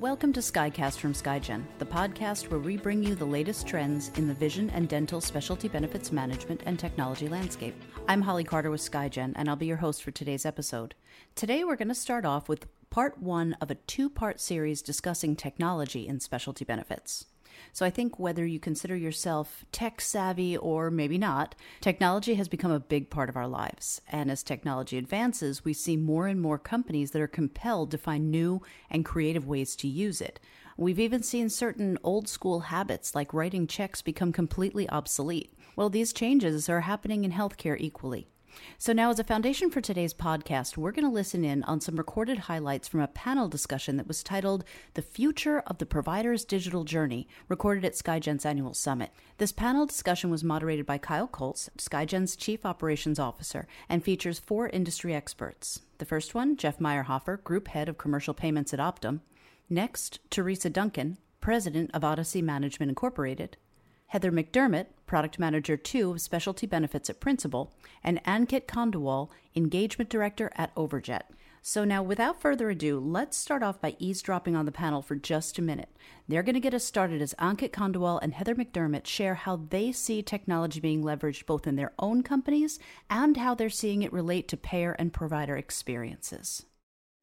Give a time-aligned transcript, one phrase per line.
[0.00, 4.26] Welcome to Skycast from Skygen, the podcast where we bring you the latest trends in
[4.26, 7.74] the vision and dental specialty benefits management and technology landscape.
[8.08, 10.94] I'm Holly Carter with Skygen, and I'll be your host for today's episode.
[11.34, 15.36] Today, we're going to start off with part one of a two part series discussing
[15.36, 17.26] technology in specialty benefits.
[17.72, 22.70] So I think whether you consider yourself tech savvy or maybe not, technology has become
[22.70, 24.00] a big part of our lives.
[24.08, 28.30] And as technology advances, we see more and more companies that are compelled to find
[28.30, 30.40] new and creative ways to use it.
[30.76, 35.52] We've even seen certain old school habits like writing checks become completely obsolete.
[35.76, 38.28] Well, these changes are happening in healthcare equally.
[38.78, 41.96] So, now as a foundation for today's podcast, we're going to listen in on some
[41.96, 44.64] recorded highlights from a panel discussion that was titled
[44.94, 49.10] The Future of the Provider's Digital Journey, recorded at Skygen's annual summit.
[49.38, 54.68] This panel discussion was moderated by Kyle Koltz, Skygen's Chief Operations Officer, and features four
[54.68, 55.80] industry experts.
[55.98, 59.20] The first one, Jeff Meyerhofer, Group Head of Commercial Payments at Optum.
[59.68, 63.56] Next, Teresa Duncan, President of Odyssey Management Incorporated.
[64.10, 67.72] Heather McDermott, Product Manager 2 of Specialty Benefits at Principal,
[68.02, 71.22] and Ankit Khandelwal, Engagement Director at Overjet.
[71.62, 75.60] So, now without further ado, let's start off by eavesdropping on the panel for just
[75.60, 75.90] a minute.
[76.26, 79.92] They're going to get us started as Ankit Khandelwal and Heather McDermott share how they
[79.92, 84.48] see technology being leveraged both in their own companies and how they're seeing it relate
[84.48, 86.66] to payer and provider experiences.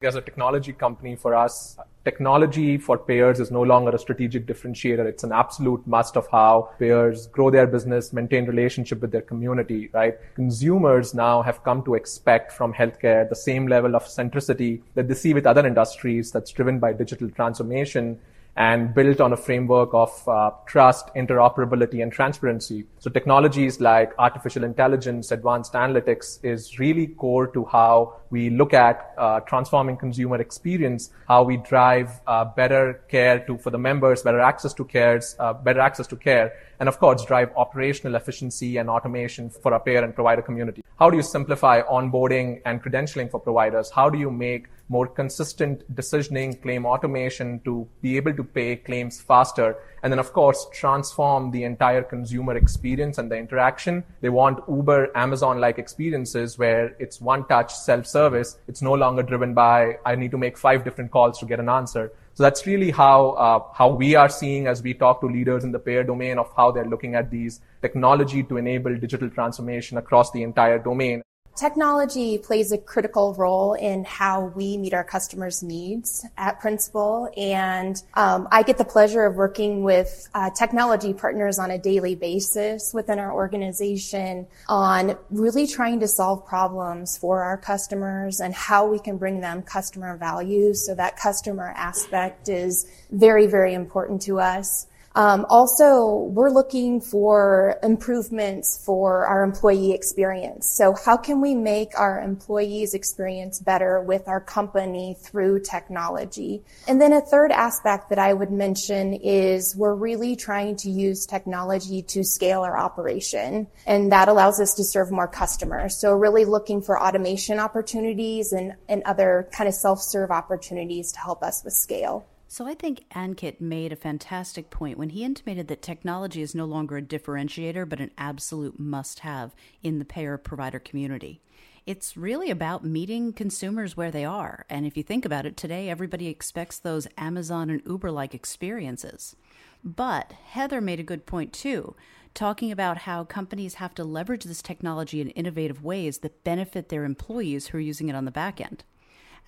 [0.00, 5.04] As a technology company, for us, technology for payers is no longer a strategic differentiator.
[5.04, 9.90] It's an absolute must of how payers grow their business, maintain relationship with their community,
[9.92, 10.16] right?
[10.36, 15.14] Consumers now have come to expect from healthcare the same level of centricity that they
[15.14, 18.20] see with other industries that's driven by digital transformation
[18.58, 22.84] and built on a framework of uh, trust, interoperability, and transparency.
[22.98, 29.14] So technologies like artificial intelligence, advanced analytics is really core to how we look at
[29.16, 34.40] uh, transforming consumer experience, how we drive uh, better care to for the members, better
[34.40, 38.90] access to cares, uh, better access to care, and of course drive operational efficiency and
[38.90, 40.82] automation for our payer and provider community.
[40.98, 43.88] How do you simplify onboarding and credentialing for providers?
[43.88, 49.20] How do you make more consistent decisioning, claim automation to be able to pay claims
[49.20, 49.76] faster.
[50.02, 54.04] And then, of course, transform the entire consumer experience and the interaction.
[54.20, 58.58] They want Uber, Amazon like experiences where it's one touch self service.
[58.68, 61.68] It's no longer driven by, I need to make five different calls to get an
[61.68, 62.12] answer.
[62.34, 65.72] So that's really how, uh, how we are seeing as we talk to leaders in
[65.72, 70.30] the payer domain of how they're looking at these technology to enable digital transformation across
[70.30, 71.22] the entire domain.
[71.58, 78.00] Technology plays a critical role in how we meet our customers' needs at Principal, and
[78.14, 82.94] um, I get the pleasure of working with uh, technology partners on a daily basis
[82.94, 89.00] within our organization on really trying to solve problems for our customers and how we
[89.00, 90.74] can bring them customer value.
[90.74, 94.86] So that customer aspect is very, very important to us.
[95.14, 100.68] Um, also, we're looking for improvements for our employee experience.
[100.68, 106.62] So how can we make our employees experience better with our company through technology?
[106.86, 111.26] And then a third aspect that I would mention is we're really trying to use
[111.26, 113.66] technology to scale our operation.
[113.86, 115.96] And that allows us to serve more customers.
[116.00, 121.42] So really looking for automation opportunities and, and other kind of self-serve opportunities to help
[121.42, 122.26] us with scale.
[122.50, 126.64] So I think Ankit made a fantastic point when he intimated that technology is no
[126.64, 131.42] longer a differentiator, but an absolute must have in the payer provider community.
[131.84, 134.64] It's really about meeting consumers where they are.
[134.70, 139.36] And if you think about it, today everybody expects those Amazon and Uber like experiences.
[139.84, 141.96] But Heather made a good point too,
[142.32, 147.04] talking about how companies have to leverage this technology in innovative ways that benefit their
[147.04, 148.84] employees who are using it on the back end.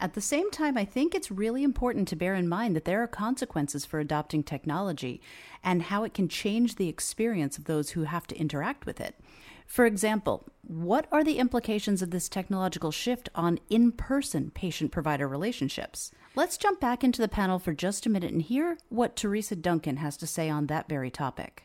[0.00, 3.03] At the same time, I think it's really important to bear in mind that there
[3.03, 5.21] are consequences for adopting technology
[5.62, 9.21] and how it can change the experience of those who have to interact with it.
[9.66, 15.28] For example, what are the implications of this technological shift on in person patient provider
[15.28, 16.12] relationships?
[16.34, 19.99] Let's jump back into the panel for just a minute and hear what Teresa Duncan
[19.99, 21.64] has to say on that very topic.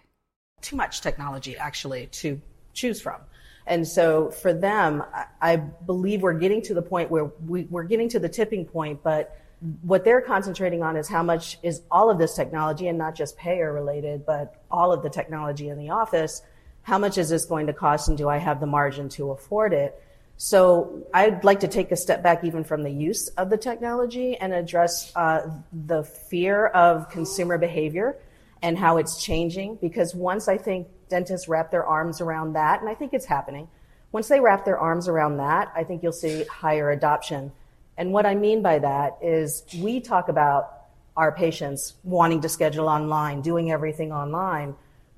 [0.60, 2.42] Too much technology, actually, to
[2.74, 3.22] choose from.
[3.68, 5.04] And so for them,
[5.42, 9.02] I believe we're getting to the point where we, are getting to the tipping point,
[9.02, 9.40] but
[9.82, 13.38] what they're concentrating on is how much is all of this technology and not just
[13.38, 16.44] payer related, but all of the technology in the office.
[16.84, 19.74] How much is this going to cost and do I have the margin to afford
[19.74, 20.00] it?
[20.38, 24.36] So I'd like to take a step back even from the use of the technology
[24.36, 28.18] and address uh, the fear of consumer behavior
[28.62, 29.76] and how it's changing.
[29.76, 33.68] Because once I think dentists wrap their arms around that, and I think it's happening.
[34.12, 37.52] Once they wrap their arms around that, I think you'll see higher adoption.
[37.98, 40.72] And what I mean by that is we talk about
[41.18, 44.76] our patients wanting to schedule online, doing everything online.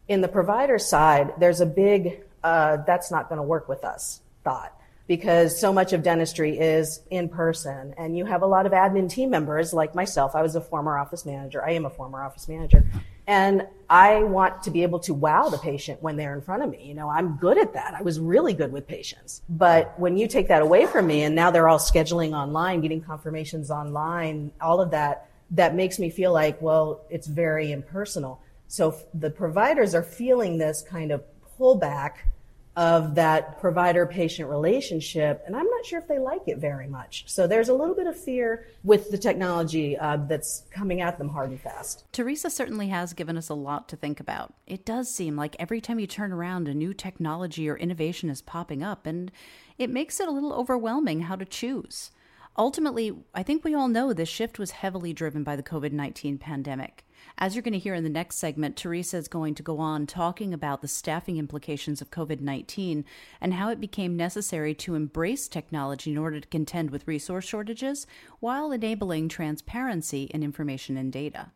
[0.07, 4.22] In the provider side, there's a big, uh, that's not going to work with us
[4.44, 4.74] thought
[5.07, 9.10] because so much of dentistry is in person and you have a lot of admin
[9.10, 10.36] team members like myself.
[10.36, 11.63] I was a former office manager.
[11.66, 12.86] I am a former office manager.
[13.28, 16.70] And I want to be able to wow the patient when they're in front of
[16.70, 16.86] me.
[16.86, 17.94] You know, I'm good at that.
[17.94, 19.42] I was really good with patients.
[19.50, 23.02] But when you take that away from me and now they're all scheduling online, getting
[23.02, 28.42] confirmations online, all of that, that makes me feel like, well, it's very impersonal.
[28.68, 31.24] So the providers are feeling this kind of
[31.60, 32.14] pullback
[32.78, 37.24] of that provider patient relationship, and I'm not sure if they like it very much.
[37.26, 41.30] So there's a little bit of fear with the technology uh, that's coming at them
[41.30, 42.06] hard and fast.
[42.14, 44.54] Teresa certainly has given us a lot to think about.
[44.68, 48.44] It does seem like every time you turn around, a new technology or innovation is
[48.44, 49.32] popping up, and
[49.80, 52.12] it makes it a little overwhelming how to choose.
[52.56, 56.38] Ultimately, I think we all know this shift was heavily driven by the COVID 19
[56.38, 57.06] pandemic.
[57.39, 60.07] As you're going to hear in the next segment, Teresa is going to go on
[60.07, 63.06] talking about the staffing implications of COVID 19
[63.39, 68.07] and how it became necessary to embrace technology in order to contend with resource shortages
[68.39, 71.51] while enabling transparency in information and data.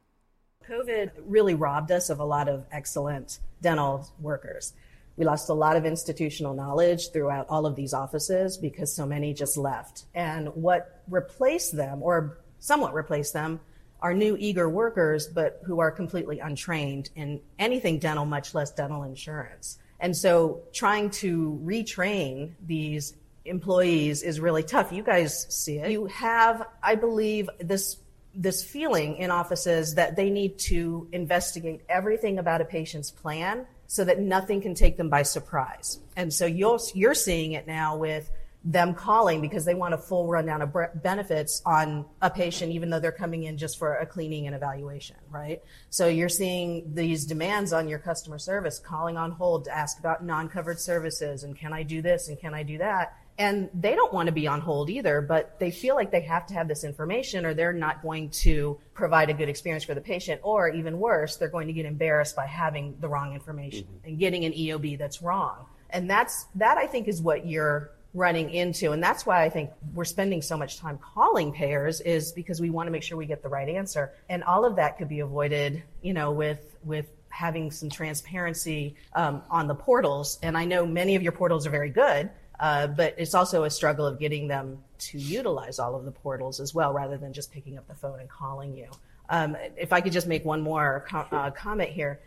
[0.69, 4.73] COVID really robbed us of a lot of excellent dental workers.
[5.17, 9.33] We lost a lot of institutional knowledge throughout all of these offices because so many
[9.33, 10.05] just left.
[10.13, 13.59] And what replaced them, or somewhat replaced them,
[14.01, 19.03] are new eager workers, but who are completely untrained in anything dental, much less dental
[19.03, 19.77] insurance.
[19.99, 23.13] And so trying to retrain these
[23.45, 24.91] employees is really tough.
[24.91, 25.91] You guys see it.
[25.91, 27.97] You have, I believe, this
[28.33, 34.05] this feeling in offices that they need to investigate everything about a patient's plan so
[34.05, 35.99] that nothing can take them by surprise.
[36.15, 38.31] And so you're, you're seeing it now with
[38.63, 42.99] them calling because they want a full rundown of benefits on a patient, even though
[42.99, 45.63] they're coming in just for a cleaning and evaluation, right?
[45.89, 50.23] So you're seeing these demands on your customer service calling on hold to ask about
[50.23, 53.17] non-covered services and can I do this and can I do that?
[53.39, 56.45] And they don't want to be on hold either, but they feel like they have
[56.47, 60.01] to have this information or they're not going to provide a good experience for the
[60.01, 60.41] patient.
[60.43, 64.09] Or even worse, they're going to get embarrassed by having the wrong information mm-hmm.
[64.09, 65.65] and getting an EOB that's wrong.
[65.89, 68.91] And that's, that I think is what you're running into.
[68.91, 72.69] And that's why I think we're spending so much time calling payers is because we
[72.69, 74.13] want to make sure we get the right answer.
[74.29, 79.41] And all of that could be avoided, you know, with, with having some transparency um,
[79.49, 80.39] on the portals.
[80.43, 82.29] And I know many of your portals are very good,
[82.59, 86.59] uh, but it's also a struggle of getting them to utilize all of the portals
[86.59, 88.87] as well, rather than just picking up the phone and calling you.
[89.29, 92.19] Um, if I could just make one more uh, comment here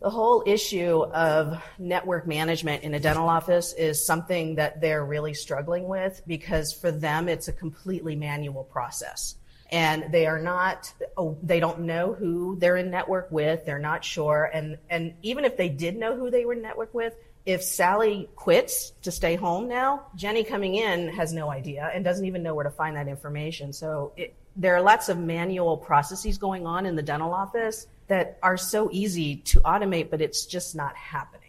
[0.00, 5.32] the whole issue of network management in a dental office is something that they're really
[5.32, 9.36] struggling with because for them it's a completely manual process.
[9.72, 13.64] And they are not oh, they don't know who they're in network with.
[13.64, 14.48] They're not sure.
[14.52, 17.16] And and even if they did know who they were in network with
[17.46, 22.26] if Sally quits to stay home now, Jenny coming in has no idea and doesn't
[22.26, 23.72] even know where to find that information.
[23.72, 28.38] So it, there are lots of manual processes going on in the dental office that
[28.42, 31.42] are so easy to automate, but it's just not happening.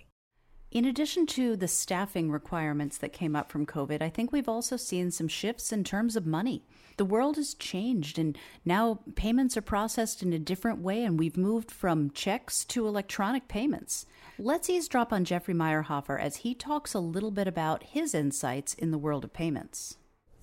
[0.69, 4.75] In addition to the staffing requirements that came up from COVID, I think we've also
[4.75, 6.65] seen some shifts in terms of money.
[6.97, 11.37] The world has changed, and now payments are processed in a different way, and we've
[11.37, 14.05] moved from checks to electronic payments.
[14.37, 18.91] Let's eavesdrop on Jeffrey Meyerhofer as he talks a little bit about his insights in
[18.91, 19.97] the world of payments.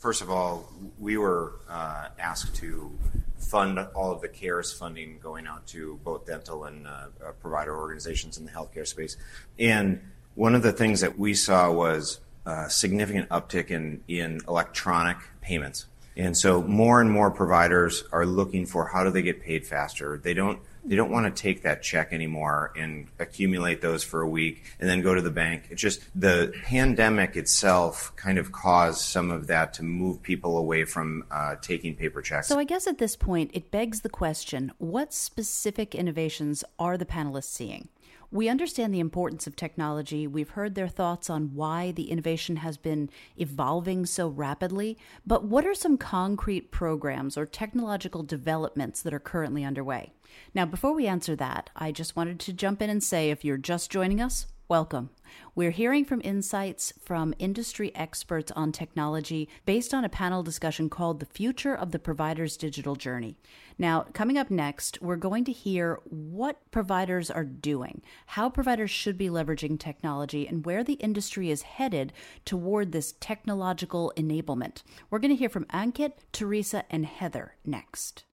[0.04, 2.92] First of all, we were uh, asked to
[3.38, 7.74] fund all of the CARES funding going out to both dental and uh, uh, provider
[7.74, 9.16] organizations in the healthcare space.
[9.58, 10.02] And
[10.34, 15.86] one of the things that we saw was a significant uptick in, in electronic payments.
[16.18, 20.20] And so more and more providers are looking for how do they get paid faster.
[20.22, 24.28] They don't they don't want to take that check anymore and accumulate those for a
[24.28, 25.68] week and then go to the bank.
[25.70, 30.84] It's just the pandemic itself kind of caused some of that to move people away
[30.84, 32.48] from uh, taking paper checks.
[32.48, 37.06] So I guess at this point, it begs the question what specific innovations are the
[37.06, 37.88] panelists seeing?
[38.34, 40.26] We understand the importance of technology.
[40.26, 44.98] We've heard their thoughts on why the innovation has been evolving so rapidly.
[45.24, 50.14] But what are some concrete programs or technological developments that are currently underway?
[50.52, 53.56] Now, before we answer that, I just wanted to jump in and say if you're
[53.56, 55.10] just joining us, welcome.
[55.54, 61.20] We're hearing from insights from industry experts on technology based on a panel discussion called
[61.20, 63.36] The Future of the Provider's Digital Journey.
[63.78, 69.18] Now, coming up next, we're going to hear what providers are doing, how providers should
[69.18, 72.12] be leveraging technology, and where the industry is headed
[72.44, 74.82] toward this technological enablement.
[75.10, 78.24] We're going to hear from Ankit, Teresa, and Heather next.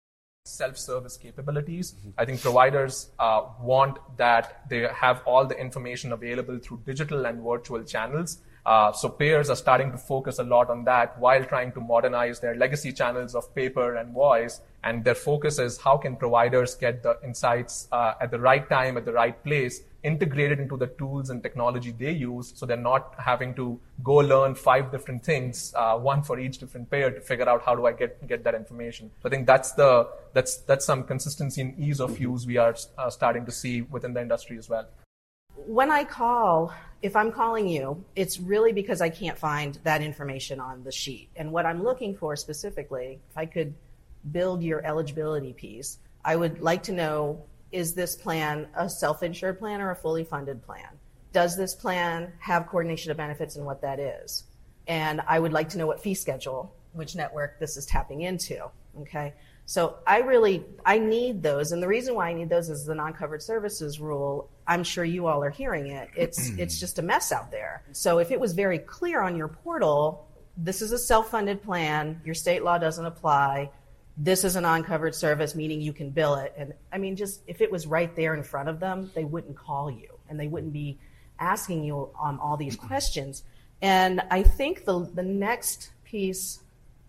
[0.51, 1.93] Self-service capabilities.
[1.93, 2.10] Mm-hmm.
[2.17, 7.41] I think providers uh, want that they have all the information available through digital and
[7.41, 8.39] virtual channels.
[8.65, 12.39] Uh, so payers are starting to focus a lot on that while trying to modernize
[12.39, 14.62] their legacy channels of paper and voice.
[14.84, 18.98] And their focus is how can providers get the insights uh, at the right time,
[18.98, 23.13] at the right place, integrated into the tools and technology they use so they're not
[23.20, 27.48] having to go learn five different things, uh, one for each different payer to figure
[27.48, 29.12] out how do I get, get that information.
[29.22, 32.75] So I think that's the, that's, that's some consistency and ease of use we are
[32.98, 34.88] uh, starting to see within the industry as well.
[35.56, 40.60] When I call, if I'm calling you, it's really because I can't find that information
[40.60, 41.29] on the sheet.
[41.36, 43.74] And what I'm looking for specifically, if I could
[44.31, 49.58] build your eligibility piece, I would like to know is this plan a self insured
[49.58, 50.88] plan or a fully funded plan?
[51.34, 54.43] Does this plan have coordination of benefits and what that is?
[54.88, 58.70] And I would like to know what fee schedule, which network this is tapping into.
[59.00, 59.34] Okay.
[59.65, 61.72] So I really, I need those.
[61.72, 64.50] And the reason why I need those is the non-covered services rule.
[64.68, 66.10] I'm sure you all are hearing it.
[66.15, 67.84] It's, it's just a mess out there.
[67.91, 70.27] So if it was very clear on your portal,
[70.58, 73.72] this is a self-funded plan, your state law doesn't apply,
[74.18, 76.53] this is an uncovered service, meaning you can bill it.
[76.58, 79.56] And I mean, just if it was right there in front of them, they wouldn't
[79.56, 81.00] call you and they wouldn't be
[81.39, 83.44] asking you um, all these questions.
[83.82, 86.60] And I think the, the next piece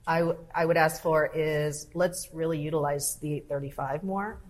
[0.07, 4.41] I, w- I would ask for is let's really utilize the 835 more.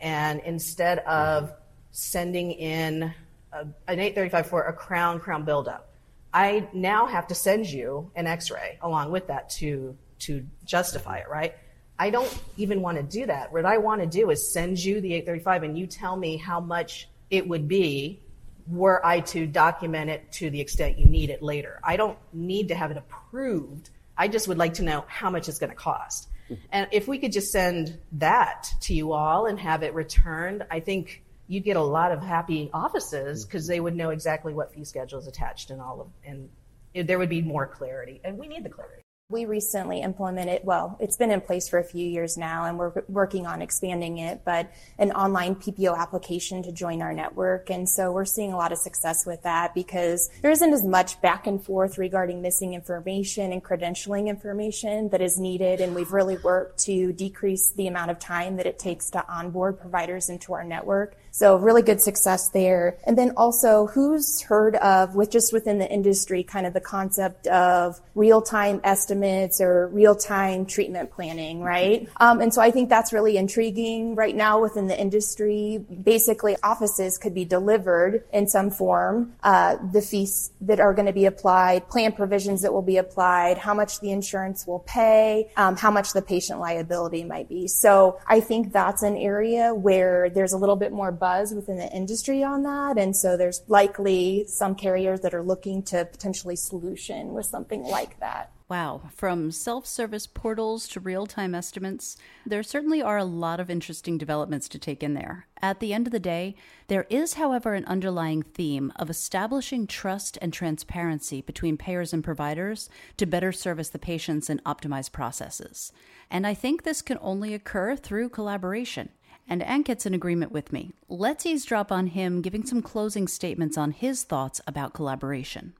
[0.00, 1.52] And instead of
[1.98, 3.12] sending in
[3.52, 5.92] a, an 835 for a crown crown buildup,
[6.32, 11.28] I now have to send you an x-ray along with that to, to justify it,
[11.28, 11.54] right?
[11.98, 13.52] I don't even want to do that.
[13.52, 16.60] What I want to do is send you the 835 and you tell me how
[16.60, 18.20] much it would be
[18.68, 21.80] were I to document it to the extent you need it later.
[21.82, 23.90] I don't need to have it approved.
[24.16, 26.28] I just would like to know how much it's going to cost.
[26.44, 26.62] Mm-hmm.
[26.70, 30.78] And if we could just send that to you all and have it returned, I
[30.78, 33.48] think you'd get a lot of happy offices mm-hmm.
[33.48, 36.48] because they would know exactly what fee schedule is attached and all of, and
[36.94, 38.20] there would be more clarity.
[38.24, 39.02] And we need the clarity.
[39.30, 43.02] We recently implemented, well, it's been in place for a few years now and we're
[43.08, 47.68] working on expanding it, but an online PPO application to join our network.
[47.68, 51.20] And so we're seeing a lot of success with that because there isn't as much
[51.20, 55.82] back and forth regarding missing information and credentialing information that is needed.
[55.82, 59.78] And we've really worked to decrease the amount of time that it takes to onboard
[59.78, 61.18] providers into our network.
[61.38, 62.98] So really good success there.
[63.06, 67.46] And then also who's heard of with just within the industry, kind of the concept
[67.46, 72.08] of real time estimates or real time treatment planning, right?
[72.16, 75.78] Um, and so I think that's really intriguing right now within the industry.
[76.02, 81.12] Basically offices could be delivered in some form, uh, the fees that are going to
[81.12, 85.76] be applied, plan provisions that will be applied, how much the insurance will pay, um,
[85.76, 87.68] how much the patient liability might be.
[87.68, 91.90] So I think that's an area where there's a little bit more buzz within the
[91.92, 92.98] industry on that.
[92.98, 98.18] And so there's likely some carriers that are looking to potentially solution with something like
[98.20, 98.52] that.
[98.68, 103.70] Wow, from self service portals to real time estimates, there certainly are a lot of
[103.70, 105.46] interesting developments to take in there.
[105.62, 106.54] At the end of the day,
[106.88, 112.90] there is, however, an underlying theme of establishing trust and transparency between payers and providers
[113.16, 115.90] to better service the patients and optimize processes.
[116.30, 119.08] And I think this can only occur through collaboration
[119.48, 120.92] and Ankit's in agreement with me.
[121.08, 125.74] Let's eavesdrop on him giving some closing statements on his thoughts about collaboration.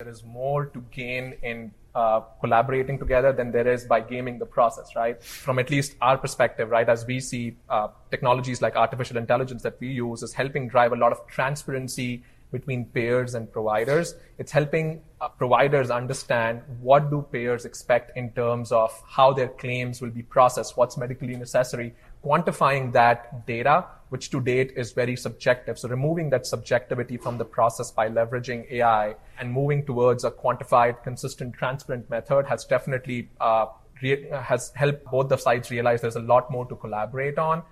[0.00, 4.46] There is more to gain in uh, collaborating together than there is by gaming the
[4.46, 5.22] process, right?
[5.22, 9.76] From at least our perspective, right, as we see uh, technologies like artificial intelligence that
[9.78, 14.14] we use is helping drive a lot of transparency between payers and providers.
[14.38, 20.00] It's helping uh, providers understand what do payers expect in terms of how their claims
[20.00, 21.94] will be processed, what's medically necessary,
[22.24, 25.78] quantifying that data, which to date is very subjective.
[25.78, 31.02] So removing that subjectivity from the process by leveraging AI and moving towards a quantified,
[31.02, 33.66] consistent, transparent method has definitely uh,
[34.02, 37.62] re- has helped both the sides realize there's a lot more to collaborate on.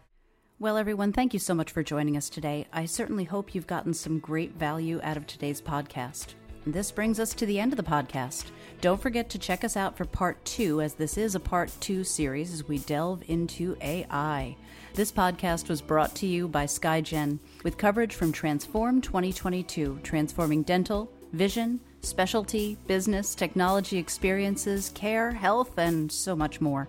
[0.58, 2.66] Well, everyone, thank you so much for joining us today.
[2.72, 6.34] I certainly hope you've gotten some great value out of today's podcast.
[6.64, 8.44] This brings us to the end of the podcast.
[8.80, 12.04] Don't forget to check us out for part two, as this is a part two
[12.04, 14.54] series as we delve into AI.
[14.94, 21.10] This podcast was brought to you by SkyGen with coverage from Transform 2022, transforming dental,
[21.32, 26.88] vision, specialty, business, technology experiences, care, health, and so much more.